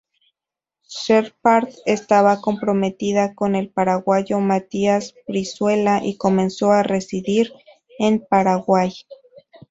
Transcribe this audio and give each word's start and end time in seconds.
Sheppard 0.87 1.69
estaba 1.85 2.41
comprometida 2.41 3.35
con 3.35 3.53
el 3.53 3.69
paraguayo 3.69 4.39
Matías 4.39 5.13
Brizuela 5.27 6.01
y 6.03 6.17
comenzó 6.17 6.71
a 6.71 6.81
residir 6.81 7.53
en 7.99 8.19
Paraguay. 8.25 8.93